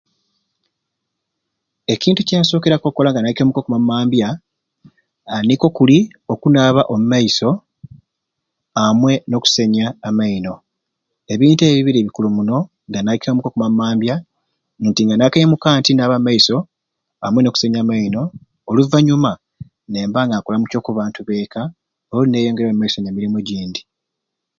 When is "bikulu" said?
12.05-12.29